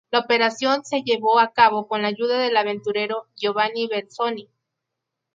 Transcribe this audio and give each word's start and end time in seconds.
La 0.09 0.17
operación 0.17 0.83
se 0.83 1.03
llevó 1.03 1.37
a 1.37 1.53
cabo 1.53 1.87
con 1.87 2.01
la 2.01 2.07
ayuda 2.07 2.39
del 2.39 2.57
aventurero 2.57 3.27
Giovanni 3.35 3.85
Belzoni. 3.87 4.49